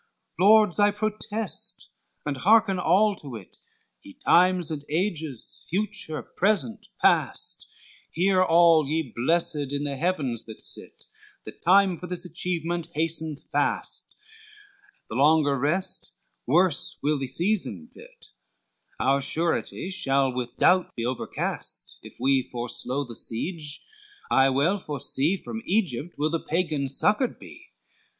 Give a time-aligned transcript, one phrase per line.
[0.39, 1.89] XXVIII "Lords, I protest,
[2.25, 3.57] and hearken all to it,
[4.01, 7.67] Ye times and ages, future, present, past,
[8.09, 11.03] Hear all ye blessed in the heavens that sit,
[11.43, 14.15] The time for this achievement hasteneth fast:
[15.07, 16.13] The longer rest
[16.47, 18.25] worse will the season fit,
[18.99, 21.99] Our sureties shall with doubt be overcast.
[22.01, 23.85] If we forslow the siege
[24.31, 27.67] I well foresee From Egypt will the Pagans succored be."